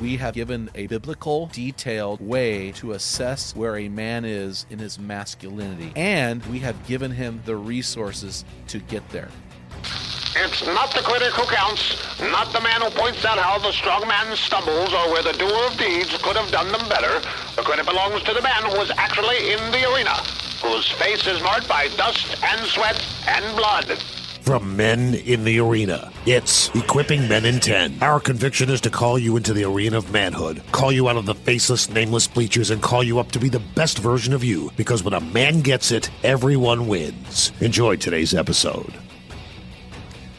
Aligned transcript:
We 0.00 0.16
have 0.16 0.32
given 0.32 0.70
a 0.74 0.86
biblical, 0.86 1.50
detailed 1.52 2.22
way 2.22 2.72
to 2.72 2.92
assess 2.92 3.54
where 3.54 3.76
a 3.76 3.90
man 3.90 4.24
is 4.24 4.64
in 4.70 4.78
his 4.78 4.98
masculinity, 4.98 5.92
and 5.94 6.44
we 6.46 6.60
have 6.60 6.86
given 6.86 7.10
him 7.10 7.42
the 7.44 7.56
resources 7.56 8.46
to 8.68 8.78
get 8.78 9.06
there. 9.10 9.28
It's 10.36 10.64
not 10.64 10.94
the 10.94 11.02
critic 11.02 11.34
who 11.34 11.44
counts, 11.54 12.18
not 12.18 12.50
the 12.54 12.62
man 12.62 12.80
who 12.80 12.88
points 12.90 13.26
out 13.26 13.36
how 13.36 13.58
the 13.58 13.72
strong 13.72 14.08
man 14.08 14.34
stumbles 14.36 14.94
or 14.94 15.12
where 15.12 15.22
the 15.22 15.34
doer 15.34 15.66
of 15.66 15.76
deeds 15.76 16.16
could 16.22 16.36
have 16.36 16.50
done 16.50 16.72
them 16.72 16.88
better. 16.88 17.20
The 17.56 17.62
credit 17.62 17.84
belongs 17.84 18.22
to 18.22 18.32
the 18.32 18.40
man 18.40 18.62
who 18.62 18.80
is 18.80 18.90
actually 18.92 19.52
in 19.52 19.58
the 19.70 19.92
arena, 19.92 20.14
whose 20.62 20.88
face 20.92 21.26
is 21.26 21.42
marked 21.42 21.68
by 21.68 21.88
dust 21.98 22.42
and 22.42 22.66
sweat 22.68 23.04
and 23.28 23.44
blood. 23.54 23.98
From 24.50 24.76
Men 24.76 25.14
in 25.14 25.44
the 25.44 25.60
Arena, 25.60 26.10
it's 26.26 26.74
Equipping 26.74 27.28
Men 27.28 27.44
in 27.44 27.60
10. 27.60 27.98
Our 28.02 28.18
conviction 28.18 28.68
is 28.68 28.80
to 28.80 28.90
call 28.90 29.16
you 29.16 29.36
into 29.36 29.52
the 29.52 29.62
arena 29.62 29.98
of 29.98 30.10
manhood, 30.10 30.60
call 30.72 30.90
you 30.90 31.08
out 31.08 31.14
of 31.14 31.24
the 31.24 31.36
faceless, 31.36 31.88
nameless 31.88 32.26
bleachers, 32.26 32.70
and 32.70 32.82
call 32.82 33.04
you 33.04 33.20
up 33.20 33.30
to 33.30 33.38
be 33.38 33.48
the 33.48 33.60
best 33.60 34.00
version 34.00 34.34
of 34.34 34.42
you. 34.42 34.72
Because 34.76 35.04
when 35.04 35.14
a 35.14 35.20
man 35.20 35.60
gets 35.60 35.92
it, 35.92 36.10
everyone 36.24 36.88
wins. 36.88 37.52
Enjoy 37.60 37.94
today's 37.94 38.34
episode. 38.34 38.92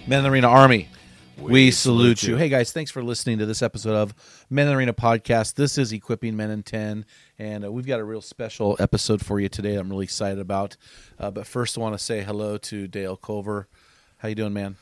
Men 0.08 0.18
in 0.18 0.24
the 0.26 0.30
Arena 0.30 0.50
Army, 0.50 0.90
we, 1.38 1.72
salute, 1.72 2.24
you. 2.24 2.36
Hey 2.36 2.50
guys, 2.50 2.74
thanks 2.74 2.92
for 2.92 3.02
listening 3.02 3.38
to 3.38 3.46
this 3.46 3.62
episode 3.62 3.96
of 3.96 4.14
Men 4.50 4.68
in 4.68 4.74
the 4.74 4.78
Arena 4.78 4.94
podcast. 4.94 5.56
This 5.56 5.78
is 5.78 5.94
Equipping 5.94 6.36
Men 6.36 6.52
in 6.52 6.64
10, 6.64 7.06
and 7.40 7.64
uh, 7.64 7.72
we've 7.72 7.88
got 7.88 8.02
a 8.02 8.04
real 8.04 8.22
special 8.22 8.76
episode 8.78 9.26
for 9.26 9.40
you 9.40 9.48
today 9.48 9.76
I'm 9.76 9.90
really 9.90 10.04
excited 10.04 10.40
about. 10.40 10.76
Uh, 11.18 11.32
but 11.32 11.48
first, 11.48 11.78
I 11.78 11.82
want 11.82 11.98
to 11.98 12.04
say 12.04 12.24
hello 12.24 12.58
to 12.58 12.90
Dale 12.90 13.16
Culver. 13.16 13.70
How 14.22 14.28
you 14.28 14.36
doing, 14.36 14.54
man? 14.54 14.76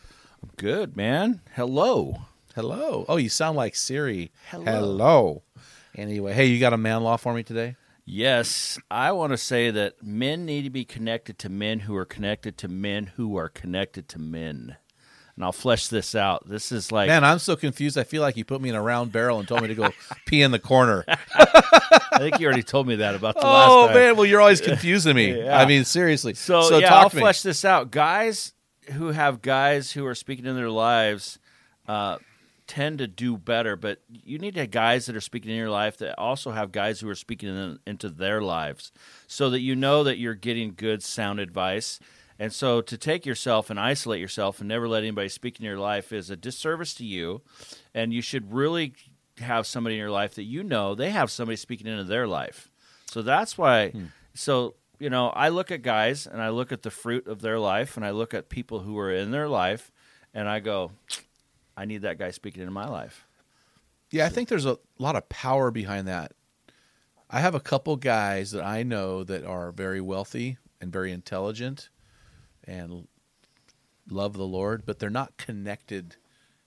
Good, 0.58 0.98
man. 0.98 1.40
Hello. 1.56 2.24
Hello. 2.56 3.06
Oh, 3.08 3.16
you 3.16 3.30
sound 3.30 3.56
like 3.56 3.74
Siri. 3.74 4.34
Hello. 4.50 4.66
Hello. 4.66 5.44
Anyway, 5.96 6.34
hey, 6.34 6.48
you 6.48 6.60
got 6.60 6.74
a 6.74 6.78
man 6.78 7.04
law 7.04 7.16
for 7.16 7.34
me 7.34 7.42
today? 7.42 7.78
Yes, 8.04 8.78
I 8.92 9.14
want 9.14 9.32
to 9.32 9.38
say 9.38 9.72
that 9.72 10.04
men 10.04 10.46
need 10.46 10.64
to 10.64 10.70
be 10.70 10.84
connected 10.84 11.40
to 11.40 11.48
men 11.48 11.80
who 11.80 11.96
are 11.96 12.04
connected 12.04 12.58
to 12.58 12.68
men 12.68 13.14
who 13.16 13.38
are 13.38 13.48
connected 13.48 14.10
to 14.10 14.20
men. 14.20 14.76
And 15.38 15.46
I'll 15.46 15.54
flesh 15.54 15.88
this 15.88 16.16
out. 16.16 16.50
This 16.50 16.74
is 16.74 16.92
like 16.92 17.08
Man, 17.08 17.24
I'm 17.24 17.40
so 17.40 17.56
confused. 17.56 17.98
I 17.98 18.04
feel 18.04 18.22
like 18.22 18.36
you 18.36 18.44
put 18.44 18.60
me 18.60 18.68
in 18.68 18.76
a 18.76 18.82
round 18.82 19.14
barrel 19.14 19.40
and 19.40 19.48
told 19.48 19.62
me 19.62 19.70
to 19.70 19.76
go 19.76 19.90
pee 20.26 20.42
in 20.42 20.52
the 20.52 20.60
corner. 20.60 21.06
I 21.08 22.18
think 22.18 22.42
you 22.42 22.46
already 22.48 22.64
told 22.64 22.88
me 22.88 22.98
that 22.98 23.16
about 23.16 23.36
the 23.40 23.48
last 23.48 23.70
oh 23.70 23.94
man, 23.94 24.18
well 24.18 24.26
you're 24.26 24.42
always 24.42 24.60
confusing 24.60 25.16
me. 25.16 25.30
Yeah. 25.44 25.58
I 25.58 25.66
mean, 25.66 25.86
seriously. 25.86 26.34
So, 26.34 26.78
yeah, 26.80 26.90
talk 26.90 27.04
I'll 27.04 27.10
to 27.12 27.16
me. 27.16 27.22
flesh 27.22 27.42
this 27.42 27.64
out. 27.64 27.90
Guys 27.90 28.52
who 28.92 29.08
have 29.08 29.42
guys 29.42 29.92
who 29.92 30.06
are 30.06 30.16
speaking 30.16 30.46
in 30.46 30.56
their 30.56 30.70
lives 30.70 31.40
uh, 31.88 32.18
tend 32.68 33.00
to 33.00 33.08
do 33.08 33.38
better, 33.38 33.76
but 33.76 34.00
you 34.08 34.38
need 34.38 34.54
to 34.54 34.62
have 34.62 34.72
guys 34.72 35.08
that 35.08 35.16
are 35.16 35.22
speaking 35.22 35.52
in 35.52 35.58
your 35.58 35.70
life 35.70 35.98
that 35.98 36.18
also 36.20 36.52
have 36.52 36.72
guys 36.72 37.00
who 37.00 37.10
are 37.10 37.16
speaking 37.16 37.50
in, 37.50 37.80
into 37.88 38.10
their 38.10 38.42
lives, 38.42 38.92
so 39.28 39.50
that 39.50 39.62
you 39.62 39.76
know 39.76 40.04
that 40.04 40.18
you're 40.18 40.36
getting 40.36 40.74
good, 40.76 41.02
sound 41.02 41.40
advice. 41.40 42.00
And 42.38 42.54
so, 42.54 42.80
to 42.82 42.98
take 42.98 43.26
yourself 43.26 43.70
and 43.70 43.80
isolate 43.80 44.22
yourself 44.22 44.60
and 44.60 44.70
never 44.70 44.88
let 44.88 45.04
anybody 45.04 45.30
speak 45.30 45.60
in 45.60 45.66
your 45.66 45.80
life 45.80 46.14
is 46.14 46.30
a 46.30 46.38
disservice 46.38 46.94
to 46.96 47.06
you. 47.06 47.42
And 47.94 48.14
you 48.14 48.22
should 48.22 48.54
really 48.54 48.94
have 49.40 49.68
somebody 49.68 49.96
in 49.96 50.00
your 50.00 50.12
life 50.12 50.36
that 50.36 50.44
you 50.44 50.64
know 50.64 50.96
they 50.96 51.10
have 51.10 51.32
somebody 51.32 51.56
speaking 51.58 51.88
into 51.88 52.04
their 52.06 52.28
life. 52.28 52.70
So 53.08 53.22
that's 53.22 53.58
why. 53.58 53.92
So 54.36 54.76
you 55.00 55.10
know, 55.10 55.30
I 55.30 55.50
look 55.50 55.72
at 55.72 55.82
guys 55.82 56.28
and 56.28 56.42
I 56.42 56.50
look 56.50 56.72
at 56.72 56.84
the 56.84 56.92
fruit 56.92 57.28
of 57.28 57.42
their 57.42 57.58
life 57.58 57.96
and 57.96 58.06
I 58.06 58.12
look 58.12 58.34
at 58.34 58.50
people 58.50 58.80
who 58.80 58.98
are 59.00 59.12
in 59.12 59.32
their 59.32 59.48
life 59.48 59.92
and 60.34 60.48
I 60.48 60.60
go, 60.60 60.92
I 61.76 61.86
need 61.86 62.02
that 62.02 62.20
guy 62.20 62.32
speaking 62.32 62.62
into 62.62 62.74
my 62.74 62.88
life. 62.88 63.26
Yeah, 64.12 64.26
I 64.26 64.30
think 64.30 64.50
there's 64.50 64.66
a 64.66 64.80
lot 64.98 65.16
of 65.16 65.30
power 65.30 65.72
behind 65.72 66.08
that. 66.08 66.34
I 67.30 67.40
have 67.40 67.56
a 67.56 67.60
couple 67.60 67.96
guys 67.96 68.52
that 68.52 68.64
I 68.64 68.84
know 68.84 69.24
that 69.24 69.46
are 69.46 69.72
very 69.72 70.02
wealthy 70.02 70.58
and 70.82 70.92
very 70.92 71.12
intelligent 71.12 71.90
and 72.64 73.08
love 74.10 74.34
the 74.34 74.48
Lord, 74.48 74.86
but 74.86 75.00
they're 75.00 75.10
not 75.10 75.38
connected 75.38 76.18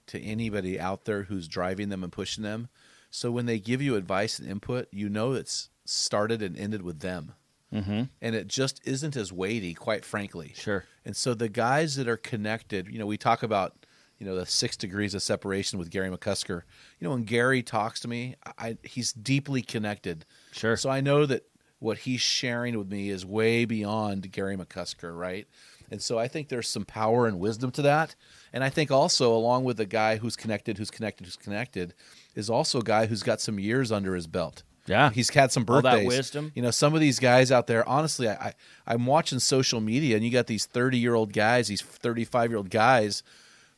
to 0.06 0.20
anybody 0.20 0.78
out 0.78 1.04
there 1.04 1.24
who's 1.24 1.48
driving 1.48 1.88
them 1.88 2.02
and 2.02 2.12
pushing 2.12 2.44
them. 2.44 2.68
So 3.10 3.30
when 3.30 3.46
they 3.46 3.58
give 3.58 3.82
you 3.82 3.96
advice 3.96 4.38
and 4.38 4.48
input, 4.48 4.88
you 4.90 5.08
know 5.08 5.32
it's 5.32 5.68
started 5.84 6.42
and 6.42 6.56
ended 6.56 6.82
with 6.82 7.00
them. 7.00 7.32
Mm-hmm. 7.72 8.02
And 8.20 8.34
it 8.34 8.48
just 8.48 8.80
isn't 8.84 9.16
as 9.16 9.32
weighty, 9.32 9.74
quite 9.74 10.04
frankly. 10.04 10.52
Sure. 10.54 10.84
And 11.04 11.16
so 11.16 11.34
the 11.34 11.48
guys 11.48 11.96
that 11.96 12.08
are 12.08 12.16
connected, 12.16 12.88
you 12.88 12.98
know, 12.98 13.06
we 13.06 13.16
talk 13.16 13.42
about, 13.42 13.86
you 14.18 14.26
know, 14.26 14.36
the 14.36 14.46
six 14.46 14.76
degrees 14.76 15.14
of 15.14 15.22
separation 15.22 15.78
with 15.78 15.90
Gary 15.90 16.10
McCusker. 16.10 16.62
You 16.98 17.04
know, 17.04 17.10
when 17.10 17.24
Gary 17.24 17.62
talks 17.62 18.00
to 18.00 18.08
me, 18.08 18.36
I, 18.58 18.76
he's 18.82 19.12
deeply 19.12 19.62
connected. 19.62 20.24
Sure. 20.52 20.76
So 20.76 20.90
I 20.90 21.00
know 21.00 21.26
that 21.26 21.44
what 21.78 21.98
he's 21.98 22.20
sharing 22.20 22.78
with 22.78 22.90
me 22.90 23.10
is 23.10 23.26
way 23.26 23.64
beyond 23.64 24.30
Gary 24.30 24.56
McCusker, 24.56 25.18
right? 25.18 25.48
And 25.90 26.00
so 26.00 26.18
I 26.18 26.28
think 26.28 26.48
there's 26.48 26.68
some 26.68 26.84
power 26.84 27.26
and 27.26 27.38
wisdom 27.40 27.70
to 27.72 27.82
that. 27.82 28.14
And 28.52 28.62
I 28.62 28.70
think 28.70 28.90
also, 28.90 29.34
along 29.34 29.64
with 29.64 29.76
the 29.76 29.84
guy 29.84 30.16
who's 30.16 30.36
connected, 30.36 30.78
who's 30.78 30.90
connected, 30.90 31.26
who's 31.26 31.36
connected, 31.36 31.92
is 32.34 32.48
also 32.48 32.80
a 32.80 32.84
guy 32.84 33.06
who's 33.06 33.22
got 33.22 33.40
some 33.40 33.58
years 33.58 33.90
under 33.92 34.14
his 34.14 34.26
belt. 34.26 34.62
Yeah. 34.86 35.10
He's 35.10 35.30
had 35.30 35.52
some 35.52 35.64
birthdays. 35.64 35.92
All 35.92 35.98
that 36.00 36.06
wisdom. 36.06 36.52
You 36.54 36.62
know, 36.62 36.70
some 36.70 36.94
of 36.94 37.00
these 37.00 37.18
guys 37.18 37.52
out 37.52 37.66
there, 37.66 37.88
honestly, 37.88 38.28
I, 38.28 38.32
I 38.34 38.54
I'm 38.86 39.06
watching 39.06 39.38
social 39.38 39.80
media 39.80 40.16
and 40.16 40.24
you 40.24 40.30
got 40.30 40.46
these 40.46 40.66
30 40.66 40.98
year 40.98 41.14
old 41.14 41.32
guys, 41.32 41.68
these 41.68 41.82
35 41.82 42.50
year 42.50 42.58
old 42.58 42.70
guys 42.70 43.22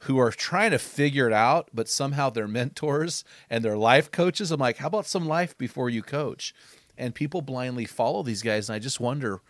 who 0.01 0.19
are 0.19 0.31
trying 0.31 0.71
to 0.71 0.79
figure 0.79 1.27
it 1.27 1.33
out, 1.33 1.69
but 1.73 1.89
somehow 1.89 2.31
they're 2.31 2.49
mentors 2.61 3.25
and 3.51 3.65
they're 3.65 3.77
life 3.77 4.11
coaches. 4.11 4.51
I'm 4.51 4.61
like, 4.61 4.79
how 4.79 4.87
about 4.87 5.07
some 5.07 5.27
life 5.27 5.57
before 5.57 5.91
you 5.91 6.03
coach? 6.03 6.55
And 6.97 7.15
people 7.15 7.43
blindly 7.43 7.87
follow 7.87 8.23
these 8.23 8.41
guys, 8.43 8.69
and 8.69 8.77
I 8.77 8.79
just 8.79 9.01
wonder 9.01 9.41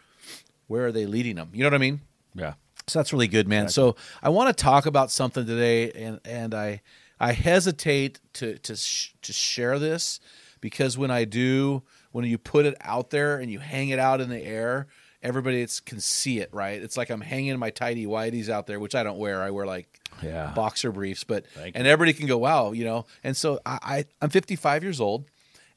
where 0.66 0.86
are 0.86 0.92
they 0.92 1.04
leading 1.04 1.36
them? 1.36 1.50
You 1.52 1.62
know 1.62 1.66
what 1.66 1.74
I 1.74 1.78
mean? 1.78 2.00
Yeah. 2.34 2.54
So 2.86 2.98
that's 2.98 3.12
really 3.12 3.28
good, 3.28 3.46
man. 3.46 3.68
So 3.68 3.96
I 4.22 4.30
want 4.30 4.56
to 4.56 4.62
talk 4.62 4.86
about 4.86 5.10
something 5.10 5.44
today, 5.44 5.90
and 5.92 6.20
and 6.24 6.54
I 6.54 6.80
I 7.20 7.32
hesitate 7.32 8.20
to 8.34 8.58
to 8.58 8.76
sh- 8.76 9.14
to 9.22 9.32
share 9.32 9.78
this 9.78 10.20
because 10.64 10.96
when 10.96 11.10
I 11.10 11.26
do, 11.26 11.82
when 12.10 12.24
you 12.24 12.38
put 12.38 12.64
it 12.64 12.74
out 12.80 13.10
there 13.10 13.36
and 13.36 13.52
you 13.52 13.58
hang 13.58 13.90
it 13.90 13.98
out 13.98 14.22
in 14.22 14.30
the 14.30 14.40
air, 14.42 14.86
everybody 15.22 15.60
it's, 15.60 15.78
can 15.78 16.00
see 16.00 16.38
it, 16.38 16.48
right? 16.54 16.82
It's 16.82 16.96
like 16.96 17.10
I'm 17.10 17.20
hanging 17.20 17.58
my 17.58 17.68
tidy 17.68 18.06
whities 18.06 18.48
out 18.48 18.66
there, 18.66 18.80
which 18.80 18.94
I 18.94 19.02
don't 19.02 19.18
wear. 19.18 19.42
I 19.42 19.50
wear 19.50 19.66
like 19.66 20.00
Yeah. 20.22 20.52
boxer 20.54 20.90
briefs, 20.90 21.22
but 21.22 21.46
Thank 21.48 21.76
and 21.76 21.86
everybody 21.86 22.14
can 22.14 22.26
go, 22.26 22.38
wow, 22.38 22.72
you 22.72 22.82
know. 22.86 23.04
And 23.22 23.36
so 23.36 23.60
I, 23.66 23.78
I 23.82 24.04
I'm 24.22 24.30
55 24.30 24.82
years 24.82 25.02
old, 25.02 25.26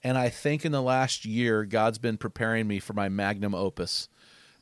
and 0.05 0.17
I 0.17 0.29
think 0.29 0.63
in 0.63 0.71
the 0.71 0.81
last 0.81 1.25
year 1.25 1.65
God's 1.65 1.97
been 1.97 2.15
preparing 2.15 2.65
me 2.65 2.79
for 2.79 2.93
my 2.93 3.09
magnum 3.09 3.53
opus 3.53 4.07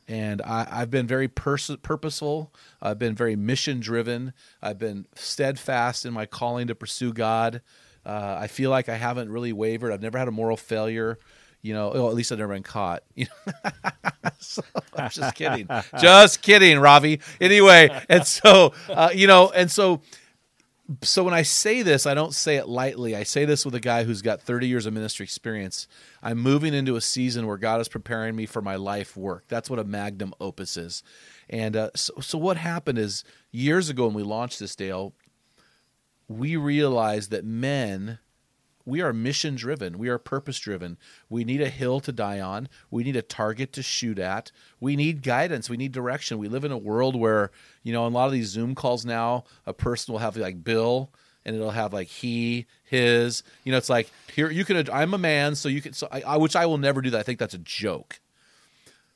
and 0.08 0.40
I, 0.42 0.66
I've 0.70 0.90
been 0.90 1.06
very 1.06 1.28
pers- 1.28 1.76
purposeful. 1.82 2.52
I've 2.80 2.98
been 2.98 3.14
very 3.14 3.36
mission 3.36 3.80
driven. 3.80 4.32
I've 4.62 4.78
been 4.78 5.06
steadfast 5.14 6.04
in 6.06 6.12
my 6.12 6.26
calling 6.26 6.66
to 6.68 6.74
pursue 6.74 7.12
God. 7.12 7.60
Uh, 8.06 8.38
I 8.40 8.46
feel 8.46 8.70
like 8.70 8.88
I 8.88 8.94
haven't 8.94 9.30
really 9.30 9.52
wavered. 9.52 9.92
I've 9.92 10.02
never 10.02 10.16
had 10.16 10.28
a 10.28 10.32
moral 10.32 10.56
failure. 10.56 11.18
You 11.62 11.74
know, 11.74 11.90
well, 11.92 12.08
at 12.08 12.14
least 12.14 12.30
I've 12.30 12.38
never 12.38 12.54
been 12.54 12.62
caught. 12.62 13.02
You 13.16 13.26
know? 13.26 13.70
So, 14.38 14.62
I'm 14.94 15.10
just 15.10 15.34
kidding. 15.34 15.66
just 15.98 16.42
kidding, 16.42 16.78
Ravi. 16.78 17.20
Anyway, 17.40 17.88
and 18.08 18.24
so 18.24 18.74
uh, 18.88 19.10
you 19.12 19.26
know, 19.26 19.50
and 19.50 19.70
so 19.70 20.02
so 21.02 21.24
when 21.24 21.34
I 21.34 21.42
say 21.42 21.82
this, 21.82 22.06
I 22.06 22.14
don't 22.14 22.34
say 22.34 22.56
it 22.56 22.68
lightly. 22.68 23.16
I 23.16 23.24
say 23.24 23.44
this 23.44 23.64
with 23.64 23.74
a 23.74 23.80
guy 23.80 24.04
who's 24.04 24.22
got 24.22 24.40
30 24.40 24.68
years 24.68 24.86
of 24.86 24.92
ministry 24.92 25.24
experience. 25.24 25.88
I'm 26.22 26.38
moving 26.38 26.74
into 26.74 26.96
a 26.96 27.00
season 27.00 27.46
where 27.46 27.56
God 27.56 27.80
is 27.80 27.88
preparing 27.88 28.36
me 28.36 28.46
for 28.46 28.62
my 28.62 28.76
life 28.76 29.16
work. 29.16 29.44
That's 29.48 29.68
what 29.68 29.78
a 29.78 29.84
magnum 29.84 30.32
opus 30.40 30.76
is. 30.76 31.02
And 31.48 31.76
uh, 31.76 31.90
so, 31.96 32.14
so 32.20 32.38
what 32.38 32.56
happened 32.56 32.98
is 32.98 33.24
years 33.50 33.88
ago 33.88 34.06
when 34.06 34.14
we 34.14 34.22
launched 34.22 34.60
this, 34.60 34.76
Dale, 34.76 35.12
we 36.28 36.56
realize 36.56 37.28
that 37.28 37.44
men 37.44 38.18
we 38.84 39.00
are 39.00 39.12
mission 39.12 39.56
driven 39.56 39.98
we 39.98 40.08
are 40.08 40.18
purpose 40.18 40.58
driven 40.58 40.96
we 41.28 41.44
need 41.44 41.60
a 41.60 41.68
hill 41.68 42.00
to 42.00 42.12
die 42.12 42.40
on. 42.40 42.68
We 42.90 43.02
need 43.04 43.16
a 43.16 43.22
target 43.22 43.72
to 43.74 43.82
shoot 43.82 44.18
at. 44.18 44.52
We 44.80 44.96
need 44.96 45.22
guidance. 45.22 45.68
We 45.68 45.76
need 45.76 45.92
direction. 45.92 46.38
We 46.38 46.48
live 46.48 46.64
in 46.64 46.72
a 46.72 46.78
world 46.78 47.16
where 47.16 47.50
you 47.82 47.92
know 47.92 48.06
a 48.06 48.08
lot 48.08 48.26
of 48.26 48.32
these 48.32 48.48
zoom 48.48 48.74
calls 48.74 49.04
now 49.04 49.44
a 49.66 49.72
person 49.72 50.12
will 50.12 50.20
have 50.20 50.36
like 50.36 50.62
bill 50.62 51.10
and 51.44 51.54
it'll 51.54 51.70
have 51.70 51.92
like 51.92 52.08
he 52.08 52.66
his. 52.84 53.42
You 53.64 53.72
know 53.72 53.78
it's 53.78 53.90
like 53.90 54.10
here 54.34 54.50
you 54.50 54.64
can 54.64 54.88
i'm 54.92 55.14
a 55.14 55.18
man 55.18 55.54
so 55.54 55.68
you 55.68 55.82
can 55.82 55.92
so 55.92 56.08
I, 56.10 56.22
I 56.22 56.36
which 56.36 56.56
i 56.56 56.66
will 56.66 56.78
never 56.78 57.00
do 57.00 57.10
that. 57.10 57.18
I 57.18 57.22
think 57.22 57.38
that's 57.38 57.54
a 57.54 57.58
joke. 57.58 58.20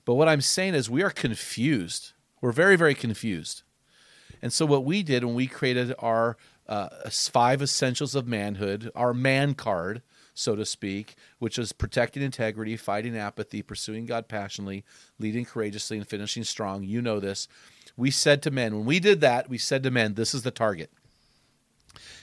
But 0.04 0.14
what 0.14 0.28
i'm 0.28 0.40
saying 0.40 0.74
is 0.74 0.90
we 0.90 1.02
are 1.02 1.10
confused. 1.10 2.12
We're 2.40 2.52
very 2.52 2.76
very 2.76 2.94
confused. 2.94 3.62
And 4.42 4.52
so 4.52 4.64
what 4.64 4.84
we 4.84 5.02
did 5.02 5.24
when 5.24 5.34
we 5.34 5.46
created 5.46 5.94
our 5.98 6.36
uh, 6.70 6.88
five 7.10 7.60
essentials 7.60 8.14
of 8.14 8.26
manhood, 8.26 8.90
our 8.94 9.12
man 9.12 9.54
card, 9.54 10.02
so 10.32 10.54
to 10.54 10.64
speak, 10.64 11.16
which 11.38 11.58
is 11.58 11.72
protecting 11.72 12.22
integrity, 12.22 12.76
fighting 12.76 13.16
apathy, 13.18 13.60
pursuing 13.60 14.06
God 14.06 14.28
passionately, 14.28 14.84
leading 15.18 15.44
courageously, 15.44 15.98
and 15.98 16.06
finishing 16.06 16.44
strong. 16.44 16.84
You 16.84 17.02
know 17.02 17.20
this. 17.20 17.48
We 17.96 18.10
said 18.10 18.40
to 18.42 18.50
men, 18.50 18.76
when 18.76 18.86
we 18.86 19.00
did 19.00 19.20
that, 19.20 19.50
we 19.50 19.58
said 19.58 19.82
to 19.82 19.90
men, 19.90 20.14
this 20.14 20.32
is 20.32 20.42
the 20.42 20.52
target. 20.52 20.90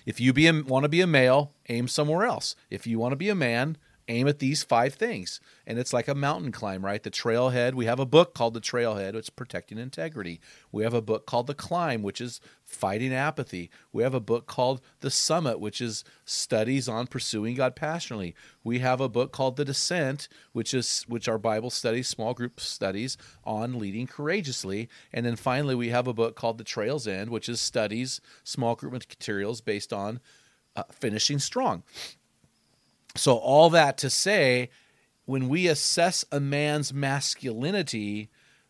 If 0.05 0.21
you 0.21 0.31
be 0.31 0.47
a, 0.47 0.53
want 0.63 0.83
to 0.83 0.89
be 0.89 1.01
a 1.01 1.07
male, 1.07 1.51
aim 1.67 1.89
somewhere 1.89 2.25
else. 2.25 2.55
If 2.69 2.87
you 2.87 2.97
want 2.97 3.11
to 3.11 3.17
be 3.17 3.29
a 3.29 3.35
man, 3.35 3.77
aim 4.07 4.27
at 4.27 4.39
these 4.39 4.63
five 4.63 4.93
things. 4.93 5.39
And 5.65 5.77
it's 5.77 5.93
like 5.93 6.07
a 6.07 6.15
mountain 6.15 6.51
climb, 6.51 6.83
right? 6.83 7.01
The 7.01 7.11
trailhead. 7.11 7.73
We 7.73 7.85
have 7.85 7.99
a 7.99 8.05
book 8.05 8.33
called 8.33 8.53
The 8.53 8.61
Trailhead, 8.61 9.15
it's 9.15 9.29
protecting 9.29 9.77
integrity. 9.77 10.39
We 10.71 10.83
have 10.83 10.93
a 10.93 11.01
book 11.01 11.25
called 11.25 11.47
The 11.47 11.53
Climb, 11.53 12.01
which 12.01 12.21
is 12.21 12.39
fighting 12.63 13.13
apathy. 13.13 13.69
We 13.91 14.03
have 14.03 14.13
a 14.13 14.19
book 14.19 14.47
called 14.47 14.81
The 15.01 15.11
Summit, 15.11 15.59
which 15.59 15.81
is 15.81 16.03
studies 16.25 16.87
on 16.87 17.07
pursuing 17.07 17.55
God 17.55 17.75
passionately. 17.75 18.35
We 18.63 18.79
have 18.79 19.01
a 19.01 19.09
book 19.09 19.31
called 19.31 19.57
The 19.57 19.65
Descent, 19.65 20.27
which 20.53 20.73
is 20.73 21.03
which 21.07 21.27
are 21.27 21.37
Bible 21.37 21.69
studies, 21.69 22.07
small 22.07 22.33
group 22.33 22.59
studies 22.59 23.17
on 23.43 23.79
leading 23.79 24.07
courageously. 24.07 24.89
And 25.11 25.25
then 25.25 25.35
finally 25.35 25.75
we 25.75 25.89
have 25.89 26.07
a 26.07 26.13
book 26.13 26.35
called 26.35 26.57
The 26.57 26.63
Trail's 26.63 27.07
End, 27.07 27.29
which 27.29 27.49
is 27.49 27.61
studies, 27.61 28.21
small 28.43 28.75
group 28.75 28.93
materials 28.93 29.61
based 29.61 29.91
on 29.91 30.19
uh, 30.75 30.83
finishing 30.91 31.39
strong. 31.39 31.83
So, 33.17 33.37
all 33.37 33.69
that 33.71 33.97
to 33.99 34.09
say, 34.09 34.69
when 35.25 35.49
we 35.49 35.67
assess 35.67 36.23
a 36.31 36.39
man's 36.39 36.93
masculinity, 36.93 38.29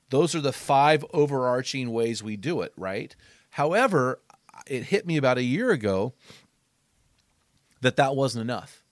those 0.10 0.34
are 0.34 0.42
the 0.42 0.54
five 0.54 1.06
overarching 1.14 1.92
ways 1.92 2.24
we 2.24 2.38
do 2.38 2.62
it, 2.62 2.74
right? 2.76 3.16
However, 3.52 4.22
it 4.66 4.84
hit 4.84 5.06
me 5.06 5.18
about 5.18 5.38
a 5.38 5.44
year 5.44 5.72
ago 5.72 6.14
that 7.82 7.96
that 7.98 8.16
wasn't 8.16 8.42
enough. 8.42 8.84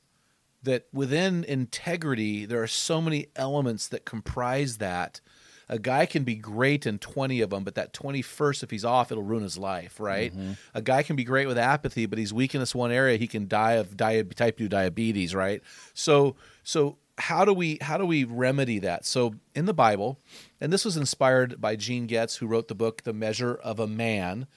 That 0.63 0.87
within 0.91 1.43
integrity, 1.43 2.45
there 2.45 2.61
are 2.61 2.67
so 2.67 3.01
many 3.01 3.27
elements 3.35 3.87
that 3.87 4.05
comprise 4.05 4.77
that 4.77 5.21
a 5.67 5.79
guy 5.79 6.05
can 6.05 6.23
be 6.23 6.35
great 6.35 6.85
in 6.85 6.99
20 6.99 7.41
of 7.41 7.49
them, 7.49 7.63
but 7.63 7.75
that 7.75 7.93
21st, 7.93 8.63
if 8.63 8.71
he's 8.71 8.85
off, 8.85 9.11
it'll 9.11 9.23
ruin 9.23 9.43
his 9.43 9.57
life, 9.57 9.99
right? 9.99 10.31
Mm-hmm. 10.31 10.53
A 10.73 10.81
guy 10.81 11.03
can 11.03 11.15
be 11.15 11.23
great 11.23 11.47
with 11.47 11.57
apathy, 11.57 12.05
but 12.05 12.19
he's 12.19 12.33
weak 12.33 12.53
in 12.53 12.59
this 12.59 12.75
one 12.75 12.91
area, 12.91 13.17
he 13.17 13.27
can 13.27 13.47
die 13.47 13.73
of 13.73 13.97
di- 13.97 14.23
type 14.23 14.57
2 14.57 14.69
diabetes, 14.69 15.33
right? 15.33 15.61
So, 15.93 16.35
so 16.63 16.97
how 17.17 17.45
do 17.45 17.53
we 17.53 17.77
how 17.81 17.97
do 17.97 18.05
we 18.05 18.23
remedy 18.23 18.79
that? 18.79 19.05
So 19.05 19.35
in 19.53 19.65
the 19.65 19.73
Bible, 19.73 20.19
and 20.59 20.71
this 20.71 20.85
was 20.85 20.97
inspired 20.97 21.61
by 21.61 21.75
Gene 21.75 22.07
Getz, 22.07 22.35
who 22.35 22.47
wrote 22.47 22.67
the 22.67 22.75
book 22.75 23.03
The 23.03 23.13
Measure 23.13 23.55
of 23.55 23.79
a 23.79 23.87
Man 23.87 24.47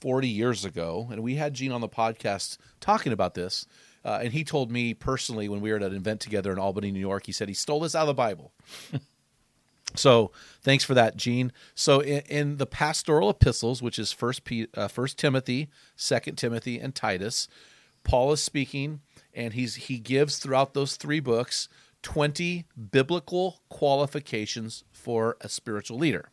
40 0.00 0.28
years 0.28 0.64
ago, 0.64 1.08
and 1.10 1.22
we 1.22 1.34
had 1.34 1.54
Gene 1.54 1.72
on 1.72 1.80
the 1.80 1.88
podcast 1.88 2.56
talking 2.80 3.12
about 3.12 3.34
this. 3.34 3.66
Uh, 4.02 4.20
and 4.22 4.32
he 4.32 4.44
told 4.44 4.70
me 4.70 4.94
personally 4.94 5.48
when 5.50 5.60
we 5.60 5.70
were 5.70 5.76
at 5.76 5.82
an 5.82 5.94
event 5.94 6.20
together 6.20 6.50
in 6.52 6.58
Albany, 6.58 6.90
New 6.90 7.00
York, 7.00 7.26
he 7.26 7.32
said 7.32 7.48
he 7.48 7.54
stole 7.54 7.80
this 7.80 7.94
out 7.94 8.02
of 8.02 8.06
the 8.06 8.14
Bible. 8.14 8.52
So 9.96 10.30
thanks 10.62 10.84
for 10.84 10.94
that, 10.94 11.16
Gene. 11.16 11.52
So 11.74 12.00
in, 12.00 12.22
in 12.28 12.56
the 12.58 12.66
pastoral 12.66 13.30
epistles, 13.30 13.82
which 13.82 13.98
is 13.98 14.12
First 14.12 14.42
uh, 14.74 14.88
First 14.88 15.18
Timothy, 15.18 15.68
Second 15.96 16.36
Timothy, 16.36 16.78
and 16.78 16.94
Titus, 16.94 17.48
Paul 18.04 18.32
is 18.32 18.40
speaking, 18.40 19.00
and 19.34 19.52
he's 19.52 19.74
he 19.74 19.98
gives 19.98 20.38
throughout 20.38 20.74
those 20.74 20.96
three 20.96 21.20
books 21.20 21.68
twenty 22.02 22.66
biblical 22.90 23.60
qualifications 23.68 24.84
for 24.92 25.36
a 25.40 25.48
spiritual 25.48 25.98
leader, 25.98 26.30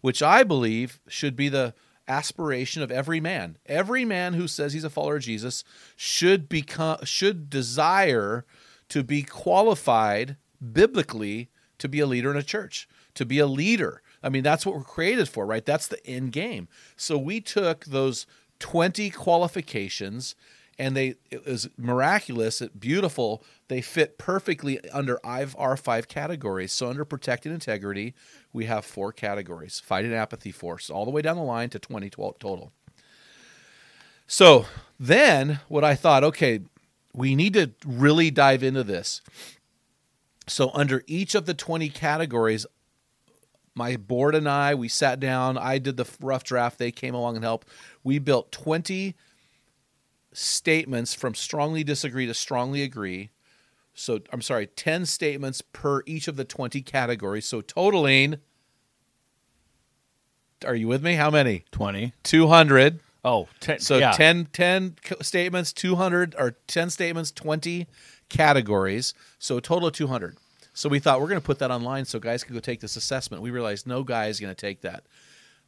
which 0.00 0.22
I 0.22 0.42
believe 0.42 1.00
should 1.08 1.36
be 1.36 1.48
the 1.48 1.74
aspiration 2.08 2.82
of 2.82 2.90
every 2.90 3.20
man. 3.20 3.56
Every 3.66 4.04
man 4.04 4.34
who 4.34 4.48
says 4.48 4.72
he's 4.72 4.84
a 4.84 4.90
follower 4.90 5.16
of 5.16 5.22
Jesus 5.22 5.62
should 5.96 6.48
become 6.48 6.98
should 7.04 7.48
desire 7.48 8.44
to 8.88 9.02
be 9.02 9.22
qualified 9.22 10.36
biblically 10.60 11.48
to 11.82 11.88
be 11.88 11.98
a 11.98 12.06
leader 12.06 12.30
in 12.30 12.36
a 12.36 12.44
church, 12.44 12.88
to 13.14 13.26
be 13.26 13.40
a 13.40 13.46
leader. 13.46 14.02
I 14.22 14.28
mean, 14.28 14.44
that's 14.44 14.64
what 14.64 14.76
we're 14.76 14.84
created 14.84 15.28
for, 15.28 15.44
right? 15.44 15.66
That's 15.66 15.88
the 15.88 16.04
end 16.06 16.30
game. 16.30 16.68
So 16.96 17.18
we 17.18 17.40
took 17.40 17.86
those 17.86 18.24
20 18.60 19.10
qualifications 19.10 20.36
and 20.78 20.96
they 20.96 21.16
it 21.30 21.44
was 21.44 21.68
miraculous, 21.76 22.62
it, 22.62 22.78
beautiful. 22.78 23.42
They 23.66 23.82
fit 23.82 24.16
perfectly 24.16 24.78
under 24.90 25.18
our 25.24 25.76
five 25.76 26.06
categories. 26.06 26.72
So 26.72 26.88
under 26.88 27.04
protected 27.04 27.50
integrity, 27.50 28.14
we 28.52 28.66
have 28.66 28.84
four 28.84 29.12
categories: 29.12 29.82
fighting 29.84 30.14
apathy 30.14 30.52
force, 30.52 30.88
all 30.88 31.04
the 31.04 31.10
way 31.10 31.20
down 31.20 31.36
the 31.36 31.42
line 31.42 31.68
to 31.70 31.80
20 31.80 32.08
total. 32.10 32.72
So 34.26 34.66
then, 34.98 35.60
what 35.68 35.84
I 35.84 35.94
thought, 35.94 36.24
okay, 36.24 36.60
we 37.12 37.34
need 37.34 37.52
to 37.54 37.72
really 37.84 38.30
dive 38.30 38.62
into 38.62 38.84
this. 38.84 39.20
So, 40.48 40.70
under 40.74 41.02
each 41.06 41.34
of 41.34 41.46
the 41.46 41.54
20 41.54 41.88
categories, 41.90 42.66
my 43.74 43.96
board 43.96 44.34
and 44.34 44.48
I, 44.48 44.74
we 44.74 44.88
sat 44.88 45.20
down. 45.20 45.56
I 45.56 45.78
did 45.78 45.96
the 45.96 46.06
rough 46.20 46.44
draft. 46.44 46.78
They 46.78 46.90
came 46.90 47.14
along 47.14 47.36
and 47.36 47.44
helped. 47.44 47.68
We 48.02 48.18
built 48.18 48.52
20 48.52 49.14
statements 50.32 51.14
from 51.14 51.34
strongly 51.34 51.84
disagree 51.84 52.26
to 52.26 52.34
strongly 52.34 52.82
agree. 52.82 53.30
So, 53.94 54.20
I'm 54.32 54.42
sorry, 54.42 54.66
10 54.66 55.06
statements 55.06 55.60
per 55.60 56.02
each 56.06 56.26
of 56.26 56.36
the 56.36 56.44
20 56.44 56.82
categories. 56.82 57.46
So, 57.46 57.60
totaling, 57.60 58.36
are 60.66 60.74
you 60.74 60.88
with 60.88 61.02
me? 61.02 61.14
How 61.14 61.30
many? 61.30 61.64
20. 61.70 62.14
200. 62.22 63.00
Oh, 63.24 63.48
ten, 63.60 63.78
so 63.78 63.98
yeah. 63.98 64.10
10, 64.12 64.46
10 64.52 64.96
statements, 65.20 65.72
200, 65.72 66.34
or 66.36 66.56
10 66.66 66.90
statements, 66.90 67.30
20 67.30 67.86
categories, 68.28 69.14
so 69.38 69.58
a 69.58 69.60
total 69.60 69.88
of 69.88 69.94
200. 69.94 70.36
So 70.74 70.88
we 70.88 70.98
thought 70.98 71.20
we're 71.20 71.28
going 71.28 71.40
to 71.40 71.46
put 71.46 71.58
that 71.58 71.70
online 71.70 72.04
so 72.04 72.18
guys 72.18 72.44
can 72.44 72.54
go 72.54 72.60
take 72.60 72.80
this 72.80 72.96
assessment. 72.96 73.42
We 73.42 73.50
realized 73.50 73.86
no 73.86 74.04
guy 74.04 74.26
is 74.26 74.40
going 74.40 74.54
to 74.54 74.60
take 74.60 74.80
that. 74.82 75.04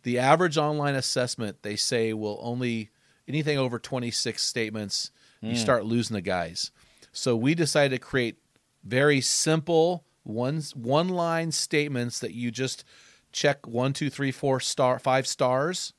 The 0.03 0.19
average 0.19 0.59
online 0.59 0.95
assessment, 0.95 1.63
they 1.63 1.77
say, 1.77 2.13
will 2.13 2.39
only 2.43 2.91
anything 3.27 3.59
over 3.59 3.79
26 3.79 4.43
statements, 4.43 5.11
mm. 5.43 5.49
you 5.49 5.55
hmm. 5.55 5.61
start 5.61 5.85
losing 5.85 6.15
the 6.15 6.21
guys. 6.21 6.71
So 7.13 7.37
we 7.37 7.55
decided 7.55 7.95
to 7.97 7.99
create 7.99 8.37
very 8.83 9.21
simple 9.21 10.05
one 10.25 10.63
one 10.75 11.09
line 11.09 11.53
statements 11.53 12.19
that 12.21 12.35
you 12.35 12.51
just 12.51 12.85
check 13.33 13.67
one, 13.67 13.93
two, 13.93 14.11
three, 14.11 14.31
four 14.31 14.61
star, 14.61 14.99
five 14.99 15.27
stars 15.27 15.93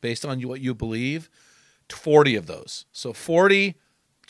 based 0.00 0.24
on 0.24 0.40
what 0.42 0.60
you 0.60 0.74
believe. 0.74 1.30
40 1.90 2.36
of 2.36 2.46
those. 2.46 2.86
So 2.92 3.12
40 3.12 3.74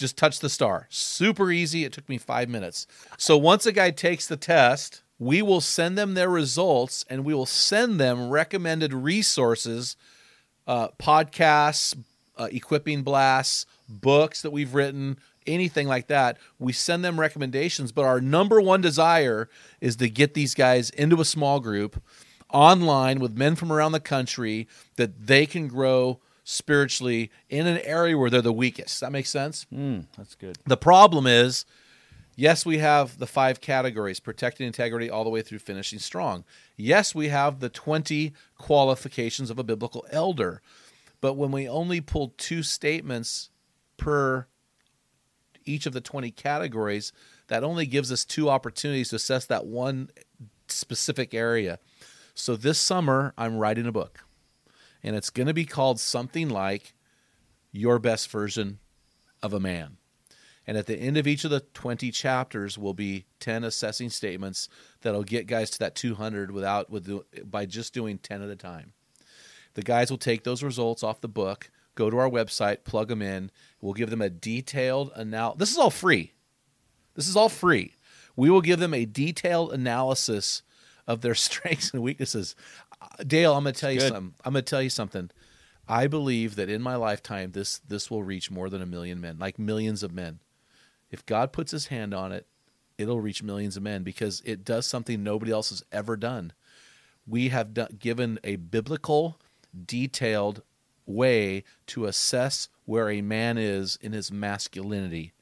just 0.00 0.16
touch 0.16 0.40
the 0.40 0.48
star. 0.48 0.86
Super 0.90 1.50
easy. 1.52 1.84
It 1.84 1.92
took 1.92 2.08
me 2.08 2.18
five 2.18 2.48
minutes. 2.48 2.86
So 3.16 3.36
once 3.36 3.66
a 3.66 3.72
guy 3.72 3.90
takes 3.90 4.26
the 4.26 4.36
test, 4.36 5.02
we 5.18 5.42
will 5.42 5.60
send 5.60 5.96
them 5.96 6.14
their 6.14 6.30
results 6.30 7.04
and 7.08 7.24
we 7.24 7.34
will 7.34 7.46
send 7.46 8.00
them 8.00 8.30
recommended 8.30 8.94
resources, 8.94 9.96
uh, 10.66 10.88
podcasts, 10.98 11.96
uh, 12.38 12.48
equipping 12.50 13.02
blasts, 13.02 13.66
books 13.88 14.40
that 14.42 14.50
we've 14.50 14.74
written, 14.74 15.18
anything 15.46 15.86
like 15.86 16.06
that. 16.06 16.38
We 16.58 16.72
send 16.72 17.04
them 17.04 17.20
recommendations, 17.20 17.92
but 17.92 18.06
our 18.06 18.20
number 18.20 18.60
one 18.60 18.80
desire 18.80 19.48
is 19.80 19.96
to 19.96 20.08
get 20.08 20.34
these 20.34 20.54
guys 20.54 20.90
into 20.90 21.20
a 21.20 21.24
small 21.24 21.60
group 21.60 22.02
online 22.52 23.20
with 23.20 23.36
men 23.36 23.56
from 23.56 23.70
around 23.70 23.92
the 23.92 24.00
country 24.00 24.66
that 24.96 25.26
they 25.26 25.46
can 25.46 25.68
grow 25.68 26.20
spiritually 26.44 27.30
in 27.48 27.66
an 27.66 27.78
area 27.78 28.16
where 28.16 28.30
they're 28.30 28.42
the 28.42 28.52
weakest. 28.52 29.00
That 29.00 29.12
makes 29.12 29.30
sense? 29.30 29.66
Mm, 29.72 30.06
that's 30.16 30.34
good. 30.34 30.58
The 30.66 30.76
problem 30.76 31.26
is, 31.26 31.64
yes, 32.36 32.64
we 32.64 32.78
have 32.78 33.18
the 33.18 33.26
five 33.26 33.60
categories 33.60 34.20
protecting 34.20 34.66
integrity 34.66 35.10
all 35.10 35.24
the 35.24 35.30
way 35.30 35.42
through 35.42 35.58
finishing 35.58 35.98
strong. 35.98 36.44
Yes, 36.76 37.14
we 37.14 37.28
have 37.28 37.60
the 37.60 37.68
20 37.68 38.32
qualifications 38.58 39.50
of 39.50 39.58
a 39.58 39.64
biblical 39.64 40.06
elder. 40.10 40.62
But 41.20 41.34
when 41.34 41.52
we 41.52 41.68
only 41.68 42.00
pull 42.00 42.34
two 42.36 42.62
statements 42.62 43.50
per 43.96 44.46
each 45.64 45.86
of 45.86 45.92
the 45.92 46.00
20 46.00 46.30
categories, 46.30 47.12
that 47.48 47.62
only 47.62 47.86
gives 47.86 48.10
us 48.10 48.24
two 48.24 48.48
opportunities 48.48 49.10
to 49.10 49.16
assess 49.16 49.44
that 49.46 49.66
one 49.66 50.10
specific 50.68 51.34
area. 51.34 51.78
So 52.34 52.56
this 52.56 52.78
summer, 52.78 53.34
I'm 53.36 53.58
writing 53.58 53.86
a 53.86 53.92
book, 53.92 54.24
and 55.02 55.16
it's 55.16 55.30
going 55.30 55.46
to 55.46 55.54
be 55.54 55.64
called 55.64 56.00
something 56.00 56.48
like 56.48 56.94
Your 57.72 57.98
Best 57.98 58.30
Version 58.30 58.78
of 59.42 59.52
a 59.52 59.60
Man. 59.60 59.96
And 60.66 60.76
at 60.76 60.86
the 60.86 60.96
end 60.96 61.16
of 61.16 61.26
each 61.26 61.44
of 61.44 61.50
the 61.50 61.60
20 61.60 62.10
chapters 62.10 62.78
will 62.78 62.94
be 62.94 63.24
10 63.40 63.64
assessing 63.64 64.10
statements 64.10 64.68
that'll 65.00 65.24
get 65.24 65.46
guys 65.46 65.70
to 65.70 65.78
that 65.80 65.94
200 65.94 66.50
without 66.50 66.90
with 66.90 67.10
by 67.50 67.66
just 67.66 67.92
doing 67.92 68.18
10 68.18 68.42
at 68.42 68.50
a 68.50 68.56
time. 68.56 68.92
The 69.74 69.82
guys 69.82 70.10
will 70.10 70.18
take 70.18 70.44
those 70.44 70.62
results 70.62 71.02
off 71.02 71.20
the 71.20 71.28
book, 71.28 71.70
go 71.94 72.10
to 72.10 72.18
our 72.18 72.28
website, 72.28 72.84
plug 72.84 73.08
them 73.08 73.22
in. 73.22 73.50
We'll 73.80 73.94
give 73.94 74.10
them 74.10 74.22
a 74.22 74.30
detailed 74.30 75.12
analysis. 75.14 75.58
This 75.58 75.70
is 75.72 75.78
all 75.78 75.90
free. 75.90 76.32
This 77.14 77.28
is 77.28 77.36
all 77.36 77.48
free. 77.48 77.94
We 78.36 78.50
will 78.50 78.60
give 78.60 78.78
them 78.78 78.94
a 78.94 79.04
detailed 79.04 79.72
analysis 79.72 80.62
of 81.06 81.20
their 81.20 81.34
strengths 81.34 81.92
and 81.92 82.02
weaknesses. 82.02 82.54
Dale, 83.26 83.54
I'm 83.54 83.62
going 83.62 83.74
to 83.74 83.80
tell 83.80 83.92
you 83.92 84.00
Good. 84.00 84.12
something. 84.12 84.34
I'm 84.44 84.52
going 84.52 84.64
to 84.64 84.70
tell 84.70 84.82
you 84.82 84.90
something. 84.90 85.30
I 85.88 86.06
believe 86.06 86.56
that 86.56 86.68
in 86.68 86.82
my 86.82 86.96
lifetime, 86.96 87.52
this 87.52 87.78
this 87.78 88.10
will 88.10 88.22
reach 88.22 88.50
more 88.50 88.68
than 88.70 88.82
a 88.82 88.86
million 88.86 89.20
men, 89.20 89.38
like 89.38 89.58
millions 89.58 90.02
of 90.02 90.12
men. 90.12 90.40
If 91.10 91.26
God 91.26 91.52
puts 91.52 91.72
His 91.72 91.88
hand 91.88 92.14
on 92.14 92.30
it, 92.30 92.46
it'll 92.96 93.20
reach 93.20 93.42
millions 93.42 93.76
of 93.76 93.82
men 93.82 94.02
because 94.02 94.42
it 94.44 94.64
does 94.64 94.86
something 94.86 95.22
nobody 95.22 95.50
else 95.50 95.70
has 95.70 95.82
ever 95.90 96.16
done. 96.16 96.52
We 97.26 97.48
have 97.48 97.74
done, 97.74 97.96
given 97.98 98.38
a 98.44 98.56
biblical, 98.56 99.40
detailed 99.86 100.62
way 101.06 101.64
to 101.86 102.06
assess 102.06 102.68
where 102.84 103.10
a 103.10 103.22
man 103.22 103.58
is 103.58 103.98
in 104.00 104.12
his 104.12 104.30
masculinity, 104.30 105.32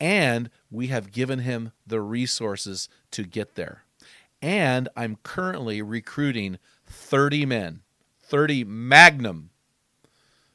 and 0.00 0.50
we 0.70 0.88
have 0.88 1.12
given 1.12 1.40
him 1.40 1.72
the 1.86 2.00
resources 2.00 2.88
to 3.12 3.22
get 3.24 3.54
there. 3.54 3.84
And 4.40 4.88
I'm 4.96 5.18
currently 5.22 5.80
recruiting 5.80 6.58
30 6.92 7.46
men, 7.46 7.80
30 8.22 8.64
magnum 8.64 9.50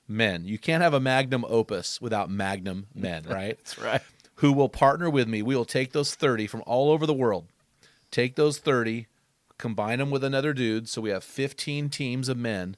men. 0.07 0.45
You 0.45 0.57
can't 0.57 0.83
have 0.83 0.93
a 0.93 0.99
magnum 0.99 1.45
opus 1.47 1.99
without 2.01 2.29
magnum 2.29 2.87
men, 2.95 3.23
right? 3.27 3.57
That's 3.57 3.79
right. 3.79 4.01
Who 4.35 4.53
will 4.53 4.69
partner 4.69 5.09
with 5.09 5.27
me. 5.27 5.41
We 5.41 5.55
will 5.55 5.65
take 5.65 5.91
those 5.93 6.15
30 6.15 6.47
from 6.47 6.63
all 6.65 6.91
over 6.91 7.05
the 7.05 7.13
world, 7.13 7.47
take 8.11 8.35
those 8.35 8.59
30, 8.59 9.07
combine 9.57 9.99
them 9.99 10.11
with 10.11 10.23
another 10.23 10.53
dude. 10.53 10.87
So 10.87 11.01
we 11.01 11.09
have 11.09 11.23
15 11.23 11.89
teams 11.89 12.29
of 12.29 12.37
men, 12.37 12.77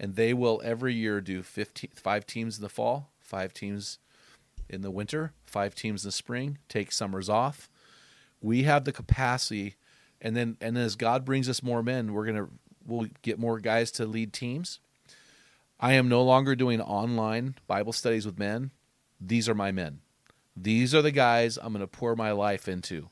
and 0.00 0.16
they 0.16 0.32
will 0.32 0.62
every 0.64 0.94
year 0.94 1.20
do 1.20 1.42
15, 1.42 1.90
five 1.94 2.26
teams 2.26 2.56
in 2.56 2.62
the 2.62 2.68
fall, 2.68 3.10
five 3.20 3.52
teams 3.52 3.98
in 4.68 4.80
the 4.80 4.90
winter, 4.90 5.32
five 5.44 5.74
teams 5.74 6.04
in 6.04 6.08
the 6.08 6.12
spring, 6.12 6.58
take 6.68 6.90
summers 6.90 7.28
off. 7.28 7.68
We 8.40 8.62
have 8.64 8.84
the 8.84 8.92
capacity, 8.92 9.76
and 10.20 10.36
then 10.36 10.56
and 10.60 10.76
then 10.76 10.84
as 10.84 10.96
God 10.96 11.24
brings 11.24 11.48
us 11.48 11.62
more 11.62 11.82
men, 11.82 12.12
we're 12.12 12.26
gonna 12.26 12.48
we'll 12.86 13.08
get 13.22 13.38
more 13.38 13.60
guys 13.60 13.90
to 13.92 14.06
lead 14.06 14.32
teams. 14.32 14.80
I 15.80 15.94
am 15.94 16.08
no 16.08 16.22
longer 16.22 16.54
doing 16.54 16.80
online 16.80 17.56
Bible 17.66 17.92
studies 17.92 18.26
with 18.26 18.38
men. 18.38 18.70
These 19.20 19.48
are 19.48 19.54
my 19.54 19.72
men. 19.72 20.00
These 20.56 20.94
are 20.94 21.02
the 21.02 21.10
guys 21.10 21.58
I'm 21.58 21.72
going 21.72 21.80
to 21.80 21.86
pour 21.86 22.14
my 22.14 22.30
life 22.32 22.68
into. 22.68 23.10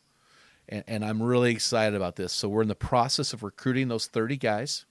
And, 0.68 0.84
and 0.86 1.04
I'm 1.04 1.22
really 1.22 1.50
excited 1.50 1.94
about 1.94 2.16
this. 2.16 2.32
So 2.32 2.48
we're 2.48 2.62
in 2.62 2.68
the 2.68 2.74
process 2.74 3.32
of 3.32 3.42
recruiting 3.42 3.88
those 3.88 4.06
30 4.06 4.36
guys 4.36 4.84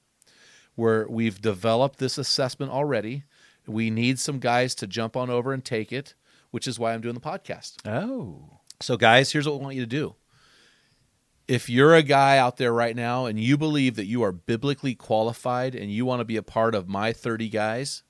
where 0.75 1.07
we've 1.09 1.41
developed 1.41 1.99
this 1.99 2.17
assessment 2.17 2.71
already. 2.71 3.23
We 3.67 3.89
need 3.89 4.19
some 4.19 4.39
guys 4.39 4.75
to 4.75 4.87
jump 4.87 5.15
on 5.15 5.29
over 5.29 5.53
and 5.53 5.63
take 5.63 5.91
it, 5.93 6.13
which 6.51 6.67
is 6.67 6.77
why 6.77 6.93
I'm 6.93 7.01
doing 7.01 7.15
the 7.15 7.21
podcast. 7.21 7.87
Oh. 7.87 8.59
So, 8.81 8.97
guys, 8.97 9.31
here's 9.31 9.47
what 9.47 9.57
we 9.59 9.63
want 9.63 9.75
you 9.75 9.81
to 9.81 9.87
do. 9.87 10.15
If 11.51 11.69
you're 11.69 11.95
a 11.95 12.01
guy 12.01 12.37
out 12.37 12.55
there 12.55 12.71
right 12.71 12.95
now 12.95 13.25
and 13.25 13.37
you 13.37 13.57
believe 13.57 13.97
that 13.97 14.05
you 14.05 14.23
are 14.23 14.31
biblically 14.31 14.95
qualified 14.95 15.75
and 15.75 15.91
you 15.91 16.05
want 16.05 16.21
to 16.21 16.25
be 16.25 16.37
a 16.37 16.41
part 16.41 16.73
of 16.73 16.87
my 16.87 17.11
30 17.11 17.49
guys, 17.49 18.03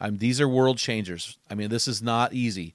I'm, 0.00 0.16
these 0.16 0.40
are 0.40 0.48
world 0.48 0.78
changers. 0.78 1.36
I 1.50 1.54
mean, 1.54 1.68
this 1.68 1.86
is 1.86 2.00
not 2.00 2.32
easy. 2.32 2.74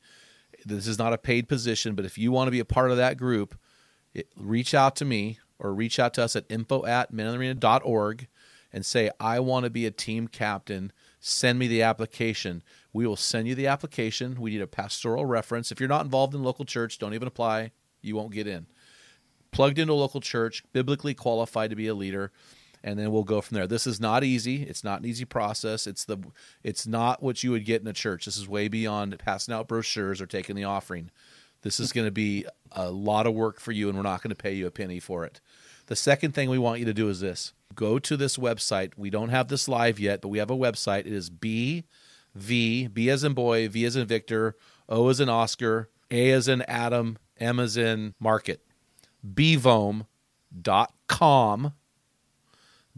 This 0.64 0.86
is 0.86 1.00
not 1.00 1.14
a 1.14 1.18
paid 1.18 1.50
position, 1.50 1.96
but 1.96 2.06
if 2.06 2.16
you 2.16 2.32
want 2.32 2.46
to 2.46 2.52
be 2.52 2.60
a 2.60 2.64
part 2.64 2.92
of 2.92 2.98
that 2.98 3.18
group, 3.18 3.58
it, 4.14 4.28
reach 4.38 4.76
out 4.76 4.96
to 4.98 5.06
me 5.06 5.40
or 5.58 5.74
reach 5.74 5.98
out 5.98 6.14
to 6.14 6.24
us 6.26 6.36
at 6.36 6.46
info 6.48 6.86
at 6.86 7.12
menarena.org 7.12 8.28
and 8.72 8.86
say, 8.86 9.10
I 9.20 9.40
want 9.40 9.64
to 9.64 9.72
be 9.72 9.88
a 9.88 9.92
team 9.92 10.28
captain. 10.28 10.92
Send 11.20 11.58
me 11.58 11.68
the 11.68 11.82
application. 11.82 12.62
We 12.94 13.08
will 13.08 13.16
send 13.16 13.48
you 13.48 13.56
the 13.56 13.66
application. 13.66 14.40
We 14.40 14.52
need 14.52 14.62
a 14.62 14.68
pastoral 14.68 15.26
reference. 15.26 15.72
If 15.72 15.80
you're 15.80 15.90
not 15.90 16.06
involved 16.06 16.36
in 16.36 16.44
local 16.44 16.66
church, 16.66 17.00
don't 17.00 17.16
even 17.16 17.28
apply. 17.28 17.72
You 18.04 18.16
won't 18.16 18.32
get 18.32 18.46
in. 18.46 18.68
Plugged 19.52 19.80
into 19.80 19.94
a 19.94 19.96
local 19.96 20.22
church, 20.22 20.64
biblically 20.72 21.14
qualified 21.14 21.70
to 21.72 21.76
be 21.76 21.88
a 21.88 21.94
leader, 21.94 22.32
and 22.84 22.98
then 22.98 23.12
we'll 23.12 23.24
go 23.24 23.42
from 23.42 23.56
there. 23.56 23.68
This 23.68 23.86
is 23.86 24.00
not 24.00 24.24
easy. 24.24 24.64
It's 24.64 24.84
not 24.84 25.02
an 25.02 25.06
easy 25.06 25.26
process. 25.26 25.86
It's 25.86 26.06
the 26.06 26.18
it's 26.64 26.88
not 26.88 27.22
what 27.22 27.44
you 27.44 27.52
would 27.52 27.66
get 27.66 27.82
in 27.82 27.88
a 27.88 27.94
church. 27.94 28.26
This 28.26 28.38
is 28.38 28.48
way 28.48 28.70
beyond 28.70 29.20
passing 29.20 29.54
out 29.54 29.68
brochures 29.68 30.22
or 30.22 30.26
taking 30.26 30.56
the 30.56 30.64
offering. 30.64 31.12
This 31.64 31.80
is 31.80 31.92
going 31.92 32.08
to 32.08 32.12
be 32.12 32.46
a 32.72 32.90
lot 32.90 33.28
of 33.28 33.34
work 33.34 33.60
for 33.60 33.72
you, 33.72 33.88
and 33.88 33.98
we're 33.98 34.04
not 34.04 34.24
going 34.24 34.30
to 34.30 34.36
pay 34.42 34.54
you 34.54 34.66
a 34.66 34.72
penny 34.72 35.00
for 35.00 35.26
it. 35.26 35.42
The 35.88 35.96
second 35.96 36.34
thing 36.34 36.50
we 36.50 36.58
want 36.58 36.80
you 36.80 36.86
to 36.86 36.94
do 36.94 37.10
is 37.10 37.20
this 37.20 37.54
go 37.76 38.00
to 38.00 38.18
this 38.18 38.38
website. 38.38 38.94
We 38.98 39.10
don't 39.10 39.30
have 39.30 39.50
this 39.50 39.68
live 39.68 40.00
yet, 40.00 40.22
but 40.22 40.30
we 40.30 40.38
have 40.38 40.50
a 40.50 40.56
website. 40.56 41.02
It 41.02 41.14
is 41.14 41.30
B 41.30 41.84
V, 42.34 42.88
B 42.88 43.10
as 43.10 43.26
in 43.26 43.34
boy, 43.34 43.68
V 43.68 43.84
as 43.84 43.98
in 43.98 44.08
Victor, 44.08 44.56
O 44.88 45.10
as 45.10 45.20
in 45.20 45.28
Oscar, 45.28 45.90
A 46.10 46.32
as 46.32 46.48
in 46.48 46.62
Adam, 46.64 47.18
M 47.38 47.60
as 47.60 47.76
in 47.76 48.16
market. 48.20 48.66
Bvom.com. 49.26 50.06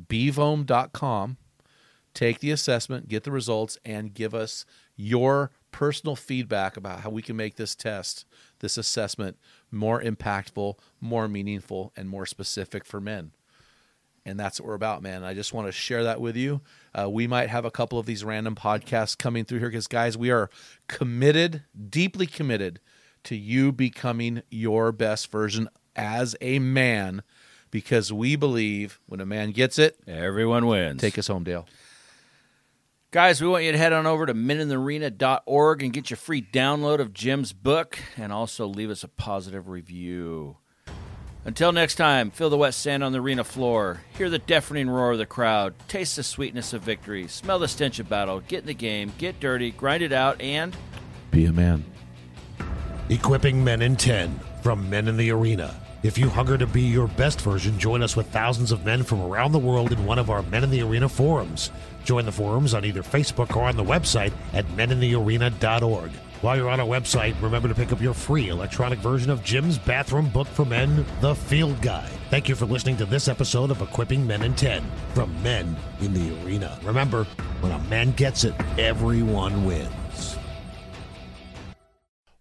Bvom.com. 0.08 1.38
Take 2.14 2.40
the 2.40 2.52
assessment, 2.52 3.08
get 3.10 3.24
the 3.24 3.32
results, 3.32 3.78
and 3.84 4.14
give 4.14 4.36
us 4.36 4.66
your 4.96 5.52
personal 5.72 6.16
feedback 6.16 6.78
about 6.78 7.00
how 7.00 7.10
we 7.10 7.24
can 7.24 7.36
make 7.36 7.56
this 7.56 7.76
test, 7.76 8.26
this 8.60 8.78
assessment, 8.78 9.38
more 9.72 10.02
impactful, 10.02 10.78
more 11.02 11.28
meaningful, 11.28 11.92
and 11.98 12.08
more 12.08 12.28
specific 12.28 12.86
for 12.86 13.02
men. 13.02 13.32
And 14.26 14.40
that's 14.40 14.60
what 14.60 14.68
we're 14.68 14.76
about, 14.76 15.02
man. 15.02 15.24
I 15.24 15.34
just 15.34 15.54
want 15.54 15.68
to 15.68 15.72
share 15.74 16.04
that 16.06 16.22
with 16.22 16.38
you. 16.38 16.62
Uh, 16.98 17.10
we 17.10 17.28
might 17.28 17.50
have 17.50 17.66
a 17.66 17.72
couple 17.72 18.00
of 18.00 18.06
these 18.06 18.24
random 18.24 18.56
podcasts 18.56 19.18
coming 19.18 19.44
through 19.44 19.60
here 19.60 19.70
because, 19.70 19.88
guys, 19.88 20.18
we 20.18 20.32
are 20.32 20.50
committed, 20.88 21.64
deeply 21.90 22.28
committed 22.28 22.80
to 23.24 23.36
you 23.36 23.72
becoming 23.72 24.44
your 24.50 24.92
best 24.92 25.30
version 25.30 25.68
as 25.96 26.36
a 26.42 26.60
man 26.60 27.24
because 27.72 28.12
we 28.14 28.36
believe 28.36 29.00
when 29.08 29.20
a 29.20 29.26
man 29.26 29.52
gets 29.52 29.80
it, 29.80 29.98
Everyone 30.08 30.66
wins. 30.68 31.02
take 31.02 31.18
us 31.18 31.28
home, 31.28 31.44
Dale. 31.44 31.66
Guys, 33.12 33.42
we 33.42 33.48
want 33.48 33.64
you 33.64 33.72
to 33.72 33.78
head 33.78 33.94
on 33.94 34.08
over 34.08 34.26
to 34.26 34.34
meninthearena.org 34.34 35.84
and 35.84 35.94
get 35.94 36.10
your 36.10 36.18
free 36.18 36.42
download 36.42 37.00
of 37.00 37.14
Jim's 37.14 37.54
book 37.54 38.00
and 38.18 38.34
also 38.34 38.66
leave 38.68 38.90
us 38.90 39.04
a 39.04 39.08
positive 39.08 39.70
review. 39.70 40.58
Until 41.46 41.72
next 41.74 41.96
time, 41.96 42.32
feel 42.32 42.50
the 42.50 42.58
wet 42.58 42.74
sand 42.74 43.04
on 43.04 43.12
the 43.12 43.20
arena 43.20 43.44
floor, 43.44 44.02
hear 44.18 44.30
the 44.30 44.40
deafening 44.40 44.90
roar 44.90 45.12
of 45.12 45.18
the 45.18 45.26
crowd, 45.26 45.74
taste 45.88 46.16
the 46.16 46.24
sweetness 46.24 46.72
of 46.74 46.82
victory, 46.84 47.28
smell 47.28 47.60
the 47.60 47.68
stench 47.68 48.00
of 48.00 48.08
battle, 48.08 48.40
get 48.48 48.62
in 48.62 48.66
the 48.66 48.74
game, 48.74 49.12
get 49.18 49.40
dirty, 49.42 49.70
grind 49.72 50.02
it 50.02 50.14
out, 50.14 50.40
and 50.42 50.76
Be 51.32 51.46
a 51.46 51.52
man. 51.52 51.84
Equipping 53.10 53.62
Men 53.64 53.82
in 53.82 53.96
10 53.98 54.40
from 54.64 54.90
Men 54.90 55.08
in 55.10 55.18
the 55.18 55.32
Arena. 55.32 55.80
If 56.04 56.18
you 56.18 56.28
hunger 56.28 56.58
to 56.58 56.68
be 56.68 56.82
your 56.82 57.08
best 57.08 57.40
version, 57.40 57.80
join 57.80 58.04
us 58.04 58.18
with 58.18 58.28
thousands 58.28 58.74
of 58.74 58.84
men 58.84 59.04
from 59.04 59.22
around 59.22 59.54
the 59.54 59.60
world 59.60 59.94
in 59.94 60.06
one 60.06 60.20
of 60.20 60.30
our 60.30 60.44
Men 60.44 60.66
in 60.66 60.70
the 60.70 60.82
Arena 60.82 61.08
forums. 61.08 61.72
Join 62.04 62.26
the 62.26 62.32
forums 62.32 62.74
on 62.74 62.84
either 62.84 63.02
Facebook 63.02 63.56
or 63.56 63.64
on 63.64 63.78
the 63.78 63.86
website 63.86 64.34
at 64.52 64.68
meninthearena.org. 64.76 66.12
While 66.42 66.58
you're 66.58 66.70
on 66.70 66.82
our 66.82 66.86
website, 66.86 67.42
remember 67.42 67.70
to 67.70 67.74
pick 67.74 67.94
up 67.94 68.02
your 68.02 68.14
free 68.14 68.50
electronic 68.50 69.00
version 69.00 69.32
of 69.32 69.46
Jim's 69.46 69.78
bathroom 69.78 70.28
book 70.28 70.48
for 70.50 70.66
men, 70.66 71.06
The 71.22 71.36
Field 71.36 71.82
Guide. 71.82 72.12
Thank 72.30 72.50
you 72.50 72.56
for 72.56 72.66
listening 72.66 72.98
to 72.98 73.06
this 73.06 73.30
episode 73.30 73.72
of 73.72 73.82
Equipping 73.82 74.28
Men 74.28 74.44
in 74.44 74.56
10 74.56 74.84
from 75.14 75.42
Men 75.42 75.74
in 76.02 76.14
the 76.14 76.38
Arena. 76.44 76.78
Remember, 76.84 77.24
when 77.62 77.72
a 77.72 77.80
man 77.86 78.12
gets 78.12 78.44
it, 78.44 78.56
everyone 78.78 79.64
wins. 79.64 80.03